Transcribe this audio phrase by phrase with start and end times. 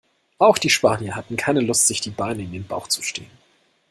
[0.39, 3.29] Auch die Spanier hatten keine Lust, sich die Beine in den Bauch zu stehen.